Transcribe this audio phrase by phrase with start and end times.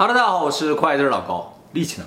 [0.00, 2.06] Hello，大家好，我是快字老高，力气呢？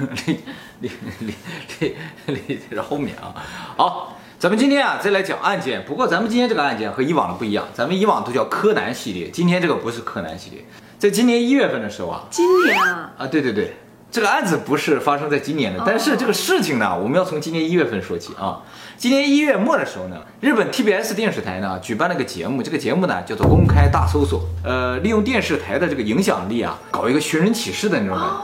[0.26, 0.40] 力
[0.80, 0.90] 力
[1.20, 3.32] 力力力在后面啊。
[3.74, 10.62] 好，咱们今天啊再来讲案件，不过咱们今天这个案件和以往的不一样，咱们以往都叫柯南系列，今天这个不是柯南系列，
[10.98, 13.76] 在今年一月份的时候啊，今年啊，啊对对对，
[14.12, 18.60] 这个案子不是发生在今年的，但是这个事情呢，我们要从今年一月份说起啊。
[18.98, 28.34] 今年一月末的时候呢，日本 TBS 电视台呢举办了个节目，这个节目呢叫做《公开大搜索》，呃，利用电视台的这个影响力啊，搞一个寻人启事的那种感觉。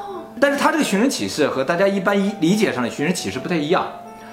[0.40, 3.86] 但是他这个寻人启事和大家一般一理解上的寻人启事不太一样，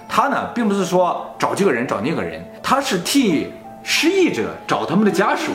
[0.08, 3.52] 他呢并不是说找这个人找那个人，他是替
[3.84, 5.52] 失忆者找他们的家属。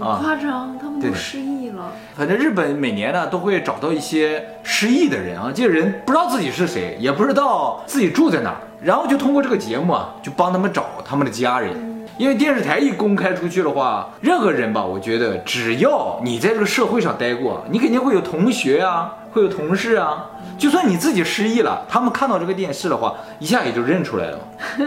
[0.00, 1.92] 对，很夸张，他们都失忆了。
[2.14, 11.74] 反正日本每年呢都会找到一些失忆的人啊，这个人不知道自己是谁，也不知道自己住在哪儿，然后就通过这个节目啊，就帮他们找他们的家人。
[12.18, 20.30] 因为电视台一公开出去的话，任何人吧，我觉得只要你在这个社会上待过，你肯定会有同学啊，会有同事啊。
[20.56, 24.38] 就算你自己失忆了，他们看到这个电视的话，一下也就认出来了，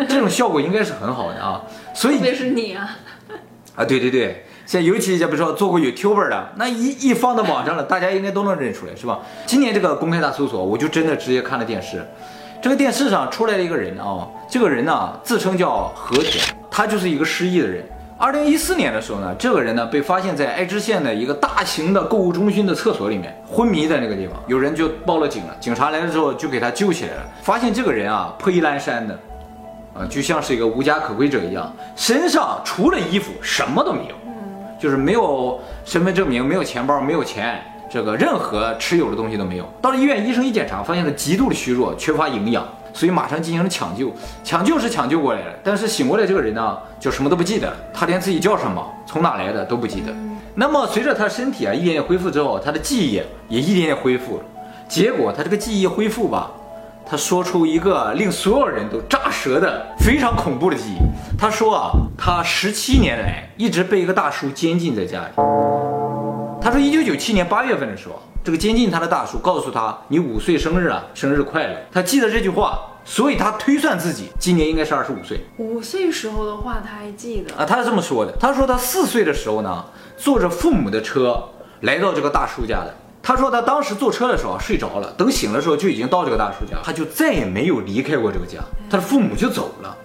[0.08, 1.62] 这种效果应该是很好的啊。
[1.94, 2.98] 所以特别是你啊，
[3.76, 9.18] 啊，对对对，像尤其像比如说做过 YouTuber 的，那一一放到网上了，大家应该都能认出来，是吧？
[9.48, 12.06] 今年这个公开大搜索，我就真的直接看了电视，
[12.62, 17.84] 这个电视上出来了一个人啊，这个人呢自称叫和田，他就是一个失忆的人。
[18.20, 29.20] 二零一四年的时候呢，这个人呢被发现在爱知县的一个大型的购物中心的厕所里面昏迷在那个地方，有人就报了警了，警察来了之后就给他救起来了，发现这个人啊破衣烂衫的，
[29.96, 34.16] 啊，就像是一个无家可归者一样，身上除了衣服什么都没有，
[34.80, 39.66] 就是没有身份证明，没有钱包，没有钱，这个任何持有的东西都没有。
[39.82, 44.12] 到了医院，医生一检查，发现他极度的虚弱，缺乏营养，所以马上进行了抢救。
[44.44, 50.14] 抢救是抢救过来了，但是醒过来这个人呢，就什么都不记得，他连自己叫什么、从哪来的都不记得。
[50.56, 54.44] 那么随着他身体啊一点点恢复之后，他的记忆也一点点恢复了。
[54.88, 56.52] 结果他这个记忆恢复吧，
[57.06, 60.98] 他说出一个令所有人都炸舌的非常恐怖的记忆。
[61.42, 65.30] 他说啊，他十七年来一直被一个大叔监禁在家里。
[66.62, 77.56] 他说，一九九七年八月份的时候，这个监禁他的大叔告诉他：“你五岁生日啊，生日快乐。”他记得这句话，所以他推算自己今年应该是二十五岁五岁时候的话他还记得。
[77.56, 77.66] 啊。
[77.66, 79.86] 他是这么说的：“他说他四岁的时候呢，
[80.18, 81.42] 坐着父母的车
[81.80, 82.94] 来到这个大叔家的。
[83.24, 88.60] 他说他当时坐车的时候啊睡着了，等醒的时候就已经到这个大叔家，他就再也没有离开过这个家。
[88.90, 89.96] 他的父母就走了。”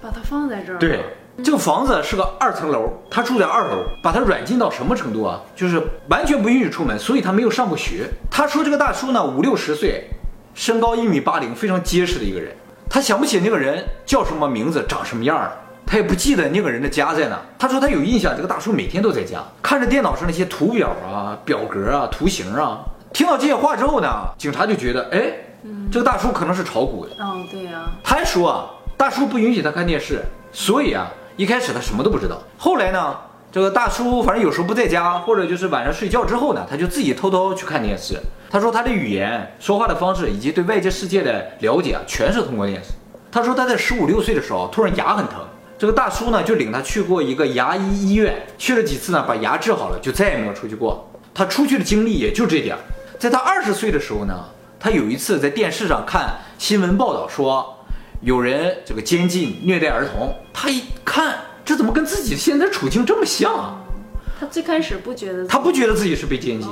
[0.00, 0.78] 把它放在这儿。
[0.78, 1.04] 对，
[1.42, 5.40] 这个房子是个二层楼，他住在二楼，把他软禁到什么程度啊？
[5.54, 8.08] 就是完全不允许出门，所以他没有上过学。
[8.30, 10.08] 他说这个大叔呢五六十岁，
[10.54, 12.54] 身高一米八零，非常结实的一个人。
[12.88, 15.52] 他想不起那个人叫什么名字，长什么样儿，
[15.86, 17.40] 他也不记得那个人的家在哪。
[17.58, 22.80] 他说他有印象，这个大叔每天都在家，看着电脑上那些图表啊、表格啊、图形啊。
[23.12, 25.32] 听到这些话之后呢，警察就觉得，哎，
[25.90, 27.24] 这个大叔可能是炒股的。
[27.24, 30.22] 哦，对呀、他还说啊，大叔不允许他看电视，
[30.52, 32.42] 所以啊，一开始他什么都不知道。
[32.58, 33.16] 后来呢，
[33.50, 38.20] 这个大叔反正有时候不在家，或者就是晚上睡觉之后呢，他就自己偷偷去看电视。
[38.50, 42.90] 他说他的语言、说话的方式以及对外界世界的了解啊，全是通过电视。
[43.32, 45.36] 他说他在十五六岁的时候突然牙很疼，
[45.78, 51.10] 这个大叔呢就领他去过一个牙医医院，去了几次呢，把牙治好了，就再也没有出去过。
[51.32, 52.78] 他出去的经历也就这点儿。
[53.18, 54.44] 在他二十岁的时候呢，
[54.78, 57.78] 他有一次在电视上看新闻报道说，
[58.20, 60.34] 有人这个监禁虐待儿童。
[60.52, 63.78] 他一看，这怎么跟自己现在处境这么像啊？
[64.38, 65.46] 他最开始不觉得。
[65.46, 66.70] 他不觉得自己是被监禁，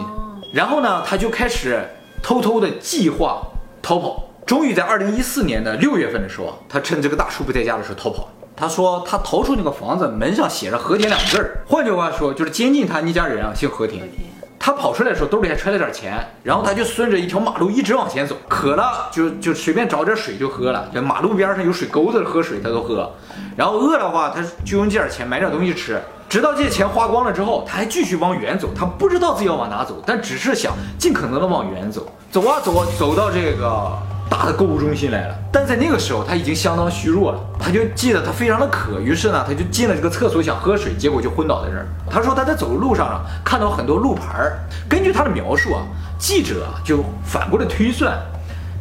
[0.53, 1.83] 然后呢，他就开始
[2.23, 3.43] 偷偷的计划
[3.81, 4.25] 逃跑。
[4.47, 8.29] 终于在二零一四年的六月份的时候，他趁这个大叔不在家的时候逃跑。
[8.57, 14.01] 他说他逃出那个房子，门上写着“和田”两个字儿，换句话说就是监禁他那家人啊姓和田。
[14.01, 14.27] 天
[14.69, 23.11] 他跑出来的时候兜里还揣了点钱，然后他就顺着一条马路一直往前走，渴了就就随便找点水就喝了，就马路边上有水沟子喝水他都喝，
[23.57, 33.91] 然后饿的话他就用这点钱买点东西吃，直到这些钱花光了之后，他还继续往远走，他不知道自己要往哪走，但只是想尽可能的往远走，走啊走啊走到这个
[34.29, 41.87] 大的购物中心来了，但在那个时候他已经相当虚弱了，他就记得他非常的渴，于是呢他就进了这个厕所想喝水，结果就昏倒在这儿。
[42.11, 44.59] 他说他在走的路上啊看到很多路牌儿，
[44.89, 45.83] 根据他的描述啊，
[46.19, 48.19] 记者啊就反过来推算，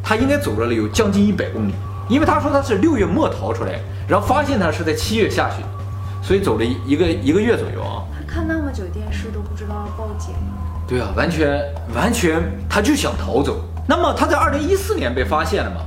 [0.04, 1.74] 他应该走了有将近一百公里，
[2.10, 5.64] 因为他说他是六月末逃出来，然后发现他是在七月下旬，
[6.22, 8.04] 所以走了一个一个月左右啊。
[8.14, 10.36] 他看那么久电视都不知道要报警。
[10.88, 11.62] 对啊，完全
[11.94, 13.62] 完全，他就想逃走。
[13.90, 15.78] 那么他在二零一四年被发现了嘛，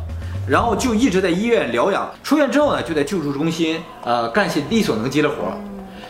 [0.49, 5.53] 然后就一直在医院疗养，出院之后呢，就在救助中心呃干些力所能及的活儿。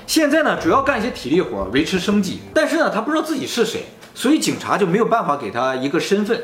[0.07, 2.43] 现在呢，主要干一些体力活儿维持生计。
[2.55, 6.41] 但是呢，他不知道自己是谁，所以警察就没有办法给他一个身份。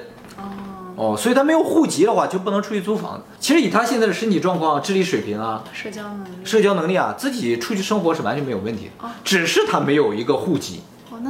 [0.96, 3.22] 哦，所以他没有户籍的话，就不能出去租房子。
[3.38, 6.28] 其实以他现在的身体状况、智力水平啊、社交能力。
[6.42, 9.10] 社交能力啊，自己出去生活是完全没有问题的哦。
[9.22, 10.80] 只是他没有一个户籍。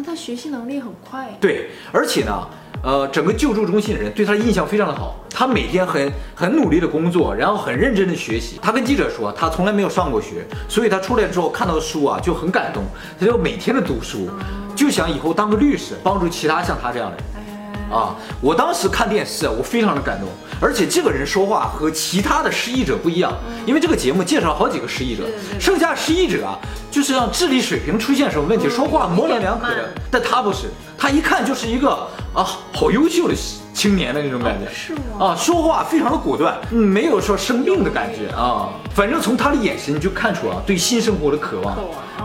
[0.02, 1.28] 他学习能力很快。
[1.40, 2.48] 对，而且呢，
[2.82, 5.16] 呃，整个救助中心的人对他的印象非常的好。
[5.30, 8.58] 他每天很很努力的工作，然后很认真的学习。
[8.62, 12.82] 他跟记者说，他从来没有上过学，所以他出来之后看到书啊就很感动，
[13.20, 14.30] 他就每天的读书，
[14.74, 17.24] 就想以后当个律师，帮助其他像他这样的人。
[17.36, 18.16] 哎，啊！
[18.40, 20.28] 我当时看电视，我非常的感动，
[20.58, 23.32] 而且这个人说话和其他的失忆者不一样，
[23.66, 25.24] 因为这个节目介绍了好几个失忆者
[25.60, 26.58] 剩下失忆者啊，
[26.96, 31.90] 就是让智力水平出现什么问题，嗯说话模棱两可的，但他不是，他一看就是一个
[32.32, 33.34] 啊好优秀的
[33.74, 34.66] 青年的那种感觉。
[34.72, 35.26] 是吗？
[35.26, 38.70] 啊，说话非常的果断，嗯，没有说生病的感觉啊。
[38.94, 41.76] 反正从他的眼神你就看出啊，对新生活的渴望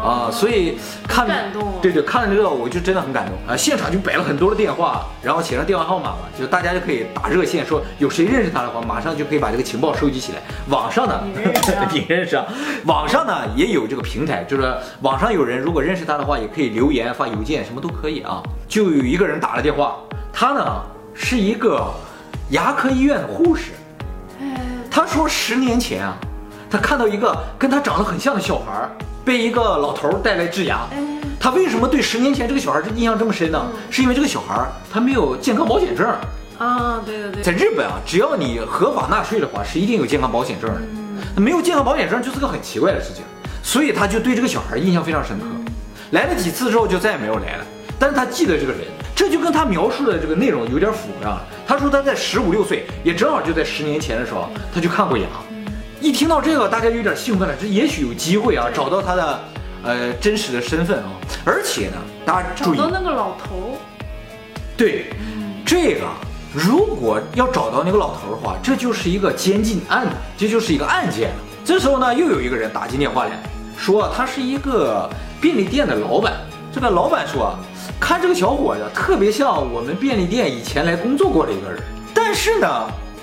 [0.02, 3.58] 啊，所以看感动对对，看了这个我就真的很感动啊。
[3.58, 10.38] 现场就摆了很多的电话，然后写上电话号码嘛，就大家就可以打热线，说有谁认识他的话，马上就可以把这个情报收集起来。
[10.70, 11.22] 网上呢，
[11.92, 12.46] 你认识啊？
[12.86, 14.61] 网上呢也有这个平台，就是
[15.02, 18.42] 网上有人如果认识他的话，也可以留言发邮件，什么都可以啊。
[18.68, 19.98] 就有一个人打了电话，
[20.32, 20.82] 他呢
[21.14, 21.88] 是一个
[22.50, 23.72] 牙科医院的护士。
[24.42, 24.60] 哎，
[24.90, 26.16] 他说十年前啊，
[26.70, 28.90] 他看到一个跟他长得很像的小孩儿
[29.24, 30.88] 被一个老头儿带来治牙。
[30.92, 30.98] 哎，
[31.40, 33.66] 他为什么对十年前这个小孩儿印象这么深呢？
[33.90, 36.08] 是因为这个小孩儿他没有健康保险证。
[36.58, 40.82] 啊，对对对，在日本啊，只要你合法纳税的话，是一定有健康保险证的。
[41.42, 43.24] 没有健康保险证就是个很奇怪的事情，
[43.64, 45.46] 所以他就对这个小孩印象非常深刻。
[46.12, 47.66] 来了几次之后就再也没有来了，
[47.98, 48.82] 但是他记得这个人，
[49.16, 51.46] 这就跟他描述的这个内容有点符合上了。
[51.66, 55.26] 他说他在十五六岁，也正好就在十年前的时候，他去看过牙。
[56.02, 59.40] 一听到这个，大家有点兴奋了，这也许有机会啊，找到他的
[59.84, 61.12] 呃真实的身份啊。
[61.46, 63.78] 而且呢，大家注意，找到那个老头，
[64.76, 65.06] 对，
[65.66, 66.02] 这个
[66.54, 71.36] 如果要找到那个老头的话，这就是一个监禁案的，这就是一个案件了。
[71.64, 73.32] 这时候呢，又有一个人打进电话来，
[73.78, 75.10] 说他是一个
[75.40, 76.34] 便利店的老板。
[76.74, 77.56] 这个老板说，
[78.00, 81.82] 看这个小伙子特别像我们便利店以前来工作过的一个人，
[82.14, 82.68] 但是呢。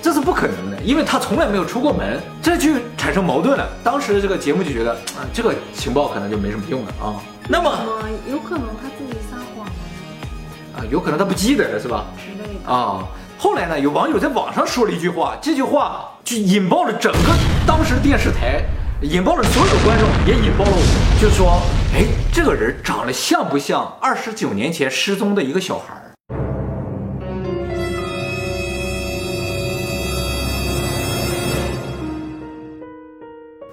[0.01, 3.67] 这是不可能的，因为他从来没有出过门，这就产生矛盾了。
[3.83, 7.19] 当时这个节目就觉得，啊，这个情报可能就没什么用了啊。
[7.49, 9.71] 那么啊，有可能他自己撒谎了
[10.77, 12.05] 啊，有可能他不记得了，是吧？
[12.17, 12.71] 之类的。
[12.71, 13.05] 啊。
[13.41, 17.19] 后来呢，有网友在网上说了一句话，这句话就引爆了整个
[17.65, 18.61] 当时电视台，
[19.01, 21.61] 引爆了所有观众，也引爆了我，就说，
[21.95, 22.03] 哎，
[22.33, 26.11] 这个人长得像不像二十九年前失踪的一个小孩儿？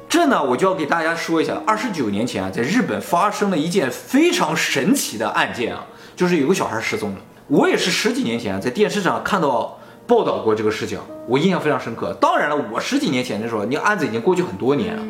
[0.09, 5.85] 这呢，我就要给大家说一下，二十九年前啊，在日本发生了一件非常神奇的案件啊，
[6.15, 7.19] 就是有个小孩失踪了。
[7.49, 10.99] 我也是十几年前啊在电视上看到报道过这个事情，
[11.29, 12.13] 我印象非常深刻。
[12.21, 15.03] 当然了，我十几年前的时候，那案子已经过去很多年了。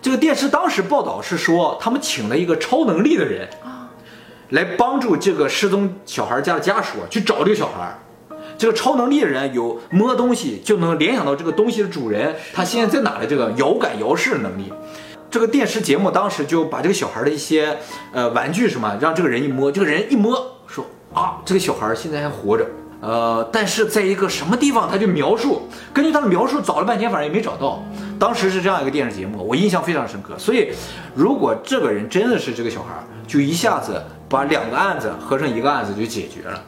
[0.00, 3.90] 这个电视当时报道是说，他们请了一个超能力的人啊，
[4.50, 7.98] 来帮助这个失踪小孩家的家属啊去找这个小孩。
[8.56, 14.72] 这个超能力的人有摸东西就能联想到这个东西的主人，他现在在哪的这个遥感遥视能力。
[15.30, 17.76] 这个电视节目当时就把这个小孩的一些
[18.12, 20.84] 呃玩具什么，让这个人一摸，这个人一摸说
[21.18, 22.64] 啊，这个小孩现在还活着。
[23.00, 27.82] 呃，但是在一个什么地方，他就描述，根据他的描述找了半天，反正也没找到。
[28.18, 30.36] 当时是这样一个电视节目，我印象非常深刻。
[30.36, 30.72] 所以，
[31.14, 32.94] 如果这个人真的是这个小孩，
[33.26, 36.62] 就一下子把两个案子合成一个案子就解决了。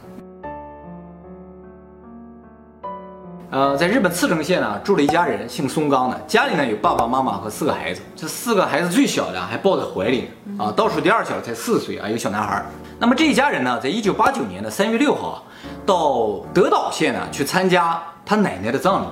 [3.49, 7.99] 呃，在日本茨城县呢，住了一家人，姓松冈的，家里呢有爸爸妈妈和四个孩子。
[8.15, 12.65] 这四个孩子最小的还抱在怀里啊，倒数第二小的才四岁啊，一个小男孩。
[13.01, 15.41] 那么这一家人呢，在一九八九年的三月六号啊，
[15.87, 19.07] 到德岛县呢去参加他奶奶的葬礼。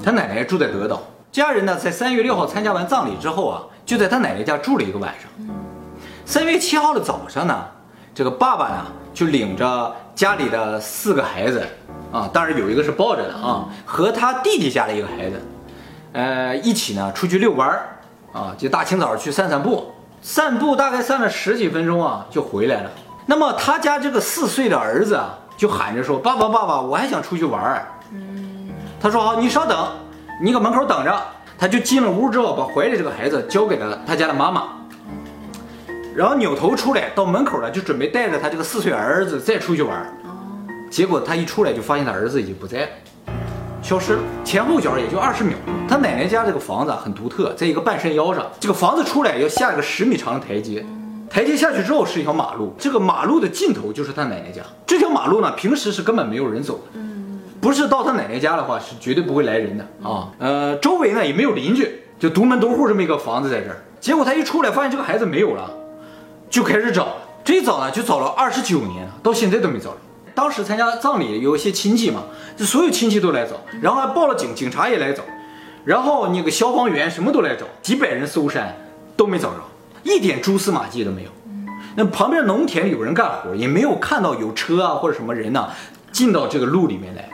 [0.00, 1.02] 他奶奶住在德岛，
[1.32, 5.28] 家人呢在三月六号参加完葬礼之后啊，就在他奶奶家住了一个晚上。
[6.24, 7.66] 三月七号的早上呢，
[8.14, 11.66] 这个爸爸呢就领着家里的四个孩子。
[12.12, 15.42] 啊，当然有一个是抱着的啊，和他弟弟家的一个孩子，
[16.12, 17.98] 呃，一起呢出去遛弯儿
[18.32, 19.92] 啊，就大清早去散散步，
[20.22, 22.90] 散步大概散了十几分钟啊，就回来了。
[23.26, 27.86] 那么他家这个四岁的儿子啊，就喊着说：“爸爸，爸爸，我还想出去玩儿。”
[29.02, 29.76] 他说：“好，你稍等，
[30.40, 31.12] 你搁门口等着。”
[31.58, 34.64] 他就进了屋之后，把怀里这个孩子交给了他家的妈妈，
[36.14, 40.06] 然后扭头出来到门口了，就准备带着他这个四岁儿子再出去玩儿。
[40.90, 42.88] 结果他一出来就发现他儿子已经不在了，
[43.80, 45.56] 消失了，前后脚也就二十秒。
[45.88, 50.84] 他奶奶家这个房子很独特，在一个半山腰上，这个房子出来要下一个十米长的台阶，
[51.36, 54.62] 台阶下去之后是一条马路，这个马路的尽头就是他奶奶家。
[54.86, 56.84] 这条马路呢，平时是根本没有人走的。
[56.94, 60.32] 嗯，不是到他奶奶家的话，是绝对不会来人的啊。
[60.38, 63.84] 呃，周围呢也没有邻居，就独门独户这么一个房子在这儿。
[64.00, 65.70] 结果他一出来，发现这个孩子没有了，
[66.48, 67.16] 就开始找了。
[67.44, 69.98] 这一找呢，就找了二十九年了，到现在都没找着。
[70.34, 72.22] 当时参加葬礼有一些亲戚嘛，
[72.56, 75.22] 就所有亲戚都来找，然后还报了警，警察也来找，
[75.84, 78.74] 然后那个消防员什么都来找，几百人搜山
[79.18, 79.60] 都没找着，
[80.06, 81.30] 一点蛛丝马迹都没有。
[81.96, 85.68] 那旁边农田里有人干活，也没有看到有车啊或者什么人呢
[86.12, 87.28] 进到这个路里面来。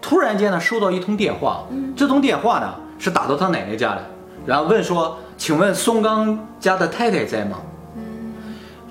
[0.00, 1.64] 突然间呢，收到一通电话，
[1.96, 4.04] 这通电话呢是打到他奶奶家的，
[4.46, 7.58] 然后问说：“请问松刚家的太太在吗？”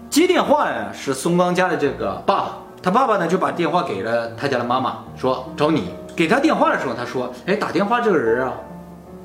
[0.10, 5.94] 接电话呢是松刚家的这个爸爸，他爸爸呢就把电话给了他家的妈妈，说找你。
[6.14, 8.54] 给他电话的时候，他说：“哎，打电话这个人啊，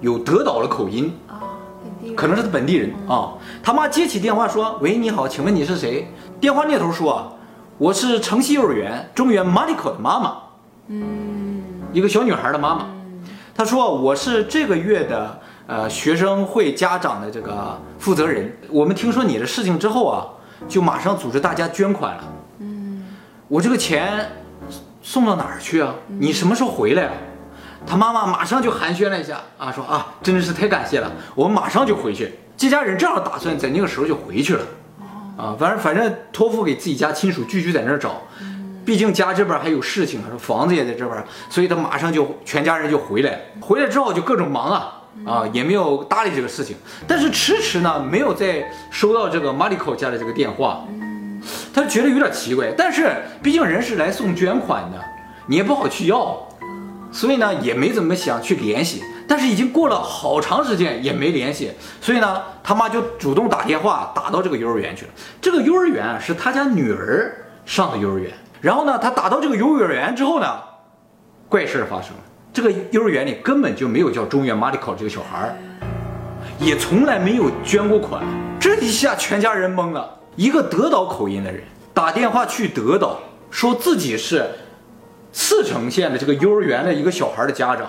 [0.00, 1.12] 有德岛的口音
[2.16, 6.08] 可能是本地人啊。”他妈接起电话说：“喂，你好，请问你是谁？”
[6.40, 7.32] 电话那头说：“啊，
[7.78, 10.36] 我是城西幼儿园中原 Mariko 的妈妈，
[10.88, 12.86] 嗯一个小女孩的妈妈。”
[13.54, 18.56] 她说：“我是这个月的呃学生会家长的这个负责人。
[18.68, 20.26] 我们听说你的事情之后啊，
[20.68, 22.24] 就马上组织大家捐款了。
[22.58, 23.04] 嗯
[23.48, 24.32] 我这个钱
[25.02, 25.94] 送到哪儿去啊？
[26.18, 27.12] 你什么时候回来啊？
[27.84, 32.38] 他妈妈马上就寒暄了一下啊，说啊，真的是太感谢了，我们马上就回去。
[32.56, 34.62] 这家人正好打算在那个时候就回去了，
[35.36, 38.22] 啊，反正反正托付给自己家亲属继续在那儿找，
[38.84, 43.40] 毕竟家这边还有事情，说房子也在这边，所以他马上就全家人就回来。
[43.60, 44.92] 回来之后就各种忙啊。
[45.24, 50.84] 啊，也没有搭理这个事情，但是迟迟呢没有再收到这个 Mariko 家的这个电话，
[51.72, 53.10] 他觉得有点奇怪，但是
[53.42, 55.02] 毕竟人是来送捐款的，
[55.46, 56.45] 你也不好去要，
[57.16, 59.02] 所以呢也没怎么想去联系。
[59.26, 65.10] 但是已经过了好长时间也没联系，所以呢他妈就主动打电话打到这个幼儿园去了。
[65.40, 68.30] 这个幼儿园是他家女儿上的幼儿园，
[68.60, 70.46] 然后呢他打到这个幼儿园之后呢，
[71.48, 75.56] 怪事儿发生了，这个幼儿园里根本就没有叫中原 Mariko 这个小孩儿。
[76.60, 78.22] 也从来没有捐过款，
[78.60, 80.08] 这一下全家人懵了。
[80.36, 83.18] 一个德岛口音的人打电话去德岛，
[83.50, 84.48] 说自己是
[85.38, 87.86] 四城县的这个幼儿园的一个小孩的家长，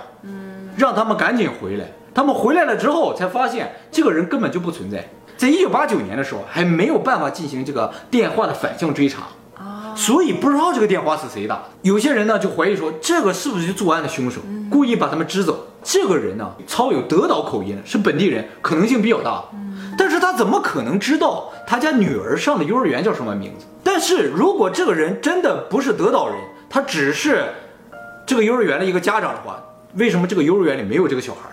[0.76, 1.86] 让他们赶紧回来。
[2.14, 5.08] 他们回来了之后，才发现这个人根本就不存在。
[5.38, 11.64] 在一九八九年的时候，还没有办法进行这个电话的反向追查，啊，所以不知道这个电话是谁打的。
[11.84, 15.68] 有些人呢就怀疑说，这个是不是就作案的凶手，故意把他们支走？
[15.82, 19.42] 这个人呢操有德岛口音，是本地人，可能性比较大。
[19.98, 23.66] 但是他怎么可能知道他家女儿上的幼儿园叫什么名字？
[23.86, 26.36] 但是如果这个人真的不是德岛人，
[26.70, 27.46] 他只是
[28.26, 29.64] 这个幼儿园的一个家长的话，
[29.96, 31.50] 为什么这个幼儿园里没有这个小孩，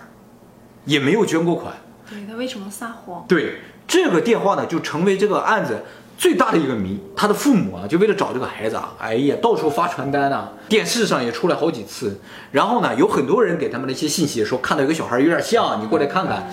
[0.84, 1.72] 也没有捐过款？
[2.10, 3.24] 对他为什么撒谎？
[3.26, 5.82] 对，这个电话呢，就成为这个案子
[6.18, 7.00] 最大的一个谜。
[7.16, 12.20] 他的父母啊，就为了找这个孩子啊，哎呀，到处发传单啊，电视上也出来好几次。
[12.50, 16.44] 然后呢，有很多人给他们的一些信息，说看到有个小孩有点像，你过来看看。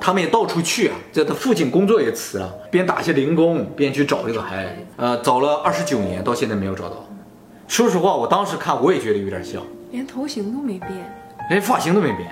[0.00, 4.70] 他们也到处去啊，这他父亲工作也辞了，边打些零工边去找这个孩子。
[4.96, 7.06] 呃，找了二十九年，到现在没有找到。
[7.66, 9.62] 说实话，我当时看我也觉得有点像。
[9.90, 10.90] 连头型都没变。
[11.50, 12.28] 连发型都没变。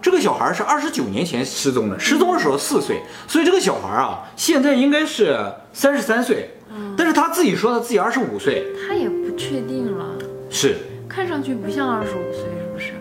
[0.00, 5.38] 这个小孩是二十九年前失踪的，失踪的时候四岁，所以这个小孩啊，现在应该是
[5.72, 6.50] 三十三岁，
[6.96, 10.04] 但是他自己说他自己二十五岁，他也不确定了，
[10.50, 10.76] 是。
[11.08, 12.92] 看上去不像二十五岁，是不是？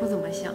[0.00, 0.52] 不怎么像。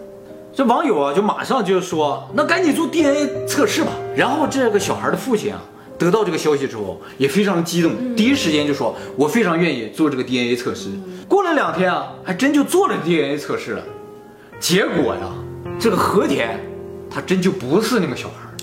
[0.53, 3.91] 这网友啊，就马上就说，那赶紧做 DNA 测试吧。
[4.15, 5.61] 然后这个小孩的父亲啊，
[6.03, 10.89] 得到这个消息之后，也非常激动，第一时间就说，我非常愿意做这个 DNA 测试。
[11.27, 13.83] 过了两天啊，还真就做了 DNA 测试了。
[14.59, 15.21] 结果呀，
[15.79, 16.59] 这个和田，
[17.07, 18.57] 他真就不是那个小孩儿，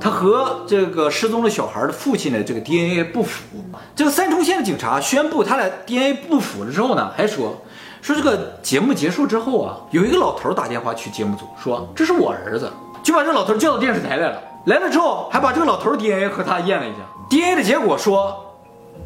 [0.00, 3.42] 他和这个失踪的小孩的父亲的这个 DNA 不符。
[3.96, 7.60] 这个三重县的警察宣布他俩 DNA 不符了之后呢，还说
[8.00, 12.70] 说这个节目结束之后啊，有一个老头打电话去节目组说这是我儿子，
[13.02, 14.42] 就把这老头叫到电视台来了。
[14.64, 16.98] 来了之后还把这个老头 DNA 和他验了一下
[17.28, 18.54] ，DNA 的结果说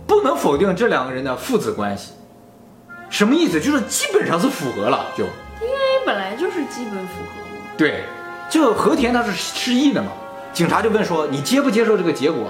[0.06, 2.12] 不能否定这两个人的父子关系。
[3.08, 3.60] 什么意思？
[3.60, 5.24] 就是基本上是符合了，就
[5.60, 7.62] DNA 本来就是基本符合嘛。
[7.76, 8.04] 对，
[8.50, 10.08] 这个和田他是失忆的嘛，
[10.52, 12.48] 警察就问说你接不接受这个结果？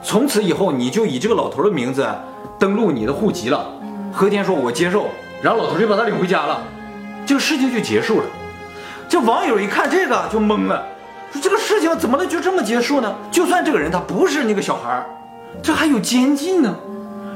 [0.00, 2.08] 从此以后你就以这个老头的名字
[2.56, 3.66] 登录你的户籍了。
[4.12, 5.08] 和田说我接受，
[5.42, 6.62] 然后老头就把他领回家了，
[7.26, 8.26] 这个事情就结束了。
[9.08, 10.86] 这网友一看这个就懵了，
[11.32, 13.14] 说这个事情怎么能就这么结束呢？
[13.30, 15.06] 就算这个人他不是那个小孩儿，
[15.62, 16.76] 这还有监禁呢，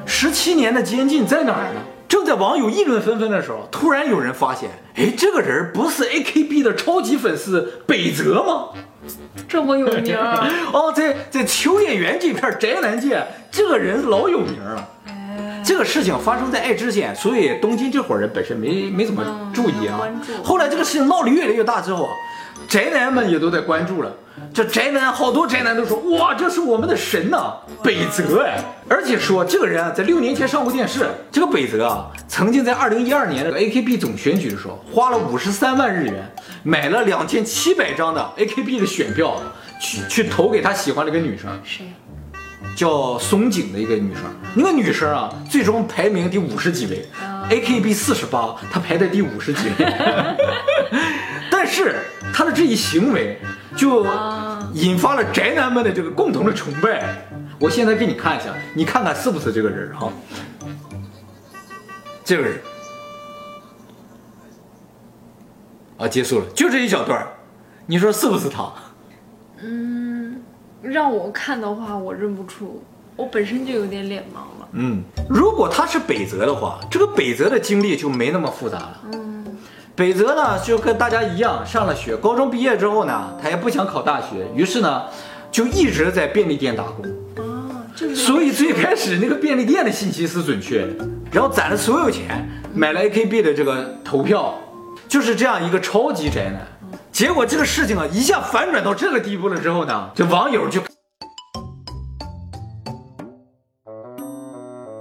[0.06, 1.80] 十七年的监禁在哪儿呢？
[2.08, 8.68] 正在网友议论纷纷的时候，突然有人发现，哎，这个人不是 AKB 的超级粉丝北泽吗？
[9.48, 14.88] 这么有名儿， 哦，在在秋叶原这片宅男界，这个人老有名了。
[15.06, 19.98] 哎，这个事情发生在爱知县，所以东京这伙人本身没没怎么注意啊。
[20.44, 22.12] 后来这个事情闹得越来越大之后啊，
[22.72, 24.10] 宅男们也都在关注了。
[24.54, 27.52] 这宅男好多宅男都说，哇，这是我们的神呐、
[27.84, 28.64] 北泽哎！
[28.88, 31.06] 而且说这个人啊，在六年前上过电视。
[31.30, 36.26] 这个北泽啊，曾经在二零一二年的 AKB 总选举的时候，花了五十三万日元，
[36.62, 39.38] 买了两千七百张的 AKB 的选票，
[39.78, 41.50] 去去投给他喜欢的一个女生。
[41.62, 41.84] 谁？
[42.74, 44.22] 叫松井的一个女生，
[44.54, 47.06] 那个女生啊，最终排名第五十几位
[47.50, 49.84] ，AKB 四十八，她排在第五十几位。
[51.74, 51.96] 但是
[52.34, 53.38] 他的这一行为
[53.74, 57.26] 就啊引发了宅男们的这个共同的崇拜。
[57.58, 60.12] 我现在给你看一下，你看看是不是这个人哈？
[62.22, 62.60] 这个人
[65.96, 67.26] 啊，结束了，就这一小段儿
[67.86, 68.70] 你说是不是他？
[69.62, 70.42] 嗯
[70.82, 72.84] 让我看的话，我认不出，
[73.16, 74.68] 我本身就有点脸盲了。
[74.72, 79.00] 嗯，如果他是北泽的话，这个北泽的经历就没那么复杂了。
[79.12, 79.41] 嗯，
[79.94, 85.02] 北泽呢，就跟大家一样，上了学，高中毕业之后呢，他也不想考大学，于是呢，
[85.50, 87.04] 就一直在便利店打工。
[87.36, 94.54] 啊，就是所以最开始那个便利店的信息是准确的，然后攒了所有钱买了 AKB 的这个投票，
[95.06, 96.66] 就是这样一个超级宅男。
[97.12, 100.80] 结果这个事情啊，一下反转到这个地步了之后呢，这网友就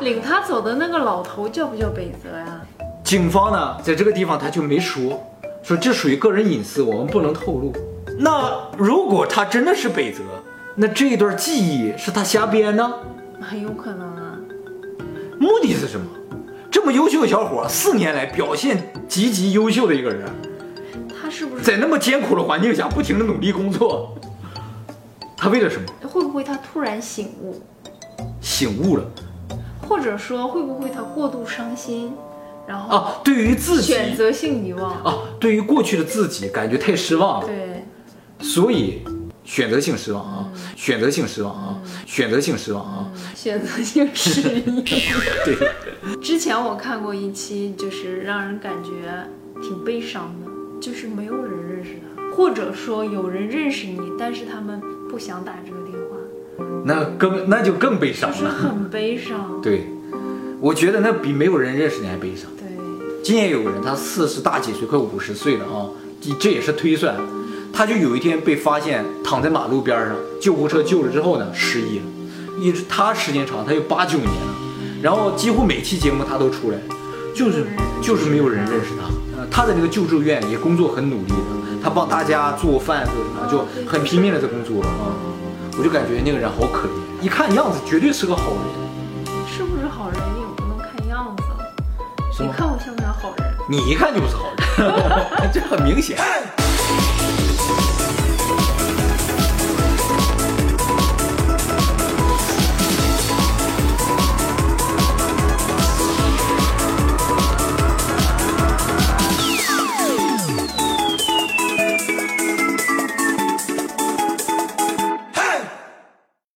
[0.02, 2.62] 领他走的那个老头叫不叫北泽呀？
[3.12, 5.22] 警方呢，在这个地方他就没说，
[5.62, 7.74] 说这属于个人隐私，我们不能透露。
[8.18, 10.22] 那如果他真的是北泽，
[10.76, 12.90] 那这一段记忆是他瞎编呢？
[13.42, 14.38] 很有可能啊。
[15.38, 16.06] 目的是什么？
[16.72, 20.26] 这么优秀的小伙，四年来表现极其优秀的一个人，
[21.22, 24.16] 他是不是在那么艰苦的环境下不停的努力工作，
[25.36, 26.08] 他为了什么？
[26.08, 27.62] 会不会他突然醒悟，
[28.40, 29.04] 醒悟了
[29.86, 32.14] 或者说会不会他过度伤心，
[32.72, 33.22] 然后啊！
[33.22, 34.94] 对于自己选择性遗忘？
[35.04, 37.84] 啊，对于过去的自己感觉太失望了，对，
[38.40, 39.02] 所以
[39.44, 43.12] 选择性失望啊，选择性失望啊，选择性失望啊。
[43.36, 44.62] 选择性失忆。
[45.44, 48.90] 对，之前我看过一期，就是让人感觉
[49.62, 58.52] 挺悲伤的，就是没有人认识他，或者说有人认识你，但是他们不想打这个电话，那更那就更悲伤就是了。
[58.52, 59.60] 很悲伤。
[59.62, 59.88] 对，
[60.62, 62.50] 我觉得那比没有人认识你还悲伤。
[63.24, 65.86] 今年有个人，他四十大几岁，快五十岁了啊，
[66.20, 67.16] 这这也是推算。
[67.72, 72.06] 他就有一天被发现躺在马路边上，救护车救了之后呢，失忆了。
[72.60, 74.56] 一直他时间长，他有八九年了，
[75.04, 76.78] 然后几乎每期节目他都出来，
[77.34, 77.66] 就是
[78.02, 79.46] 就是没有人认识他。
[79.52, 85.14] 他在这个救助院也工作很努力的，他帮大家做饭做什么，就很拼命的在工作啊。
[85.78, 88.91] 我就感觉那个人好可怜，一看样子绝对是个好人。
[92.40, 93.54] 你看我像不像好人？
[93.70, 94.46] 你一看就不是好
[94.78, 96.18] 人， 这很明显。